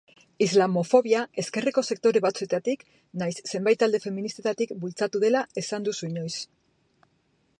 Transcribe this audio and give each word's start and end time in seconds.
Islamofobia 0.43 1.19
ezkerreko 1.43 1.83
sektore 1.95 2.23
batzuetatik 2.27 2.87
nahiz 3.23 3.35
zenbait 3.53 3.81
talde 3.83 4.01
feministetatik 4.07 4.75
bultzatu 4.85 5.21
dela 5.27 5.47
esan 5.63 5.89
duzu 5.89 6.11
inoiz. 6.13 6.33